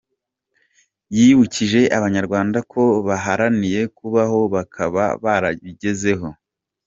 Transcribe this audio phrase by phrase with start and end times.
[1.17, 6.27] Yibukije Abanyarwanda ko baharaniye kubaho, bakaba barabigezeho.